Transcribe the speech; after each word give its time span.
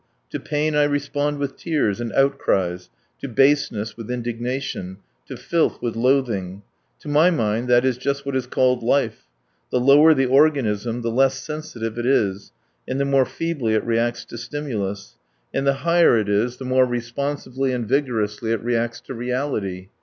To 0.31 0.39
pain 0.39 0.73
I 0.73 0.85
respond 0.85 1.37
with 1.37 1.55
tears 1.57 2.01
and 2.01 2.11
outcries, 2.13 2.89
to 3.19 3.27
baseness 3.27 3.95
with 3.95 4.09
indignation, 4.09 4.97
to 5.27 5.37
filth 5.37 5.79
with 5.79 5.95
loathing. 5.95 6.63
To 7.01 7.07
my 7.07 7.29
mind, 7.29 7.67
that 7.67 7.85
is 7.85 7.99
just 7.99 8.25
what 8.25 8.35
is 8.35 8.47
called 8.47 8.81
life. 8.81 9.27
The 9.69 9.79
lower 9.79 10.15
the 10.15 10.25
organism, 10.25 11.03
the 11.03 11.11
less 11.11 11.37
sensitive 11.37 11.99
it 11.99 12.07
is, 12.07 12.51
and 12.87 12.99
the 12.99 13.05
more 13.05 13.25
feebly 13.27 13.75
it 13.75 13.85
reacts 13.85 14.25
to 14.25 14.39
stimulus; 14.39 15.17
and 15.53 15.67
the 15.67 15.73
higher 15.85 16.17
it 16.17 16.29
is, 16.29 16.57
the 16.57 16.65
more 16.65 16.87
responsively 16.87 17.71
and 17.71 17.87
vigorously 17.87 18.51
it 18.51 18.63
reacts 18.63 19.01
to 19.01 19.13
reality. 19.13 19.89